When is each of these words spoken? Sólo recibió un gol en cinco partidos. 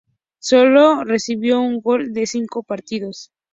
Sólo 0.39 1.03
recibió 1.03 1.61
un 1.61 1.79
gol 1.79 2.11
en 2.17 2.25
cinco 2.25 2.63
partidos. 2.63 3.29